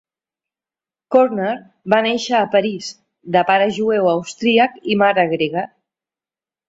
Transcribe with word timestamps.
Koerner 1.15 1.51
va 1.93 1.99
néixer 2.07 2.35
a 2.39 2.49
París, 2.55 2.89
de 3.37 3.43
pare 3.53 3.69
jueu 3.79 4.09
austríac 4.17 4.81
i 4.95 4.99
mare 5.03 5.27
grega. 5.35 5.67